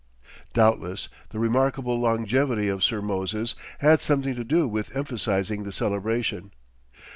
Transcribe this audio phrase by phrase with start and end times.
[0.55, 6.53] Doubtless, the remarkable longevity of Sir Moses had something to do with emphasizing the celebration.